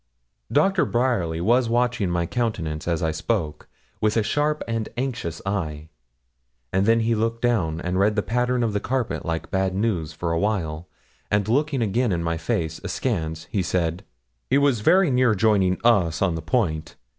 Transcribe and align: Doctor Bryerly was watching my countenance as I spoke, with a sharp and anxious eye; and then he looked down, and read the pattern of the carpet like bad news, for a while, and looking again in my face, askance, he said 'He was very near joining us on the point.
Doctor 0.51 0.83
Bryerly 0.83 1.41
was 1.41 1.69
watching 1.69 2.09
my 2.09 2.25
countenance 2.25 2.87
as 2.87 3.03
I 3.03 3.11
spoke, 3.11 3.67
with 4.01 4.17
a 4.17 4.23
sharp 4.23 4.63
and 4.67 4.89
anxious 4.97 5.43
eye; 5.45 5.89
and 6.73 6.87
then 6.87 7.01
he 7.01 7.13
looked 7.13 7.43
down, 7.43 7.79
and 7.79 7.99
read 7.99 8.15
the 8.15 8.23
pattern 8.23 8.63
of 8.63 8.73
the 8.73 8.79
carpet 8.79 9.27
like 9.27 9.51
bad 9.51 9.75
news, 9.75 10.11
for 10.11 10.31
a 10.31 10.39
while, 10.39 10.87
and 11.29 11.47
looking 11.47 11.83
again 11.83 12.11
in 12.11 12.23
my 12.23 12.37
face, 12.37 12.81
askance, 12.83 13.45
he 13.51 13.61
said 13.61 14.03
'He 14.49 14.57
was 14.57 14.79
very 14.79 15.11
near 15.11 15.35
joining 15.35 15.77
us 15.83 16.23
on 16.23 16.33
the 16.33 16.41
point. 16.41 16.95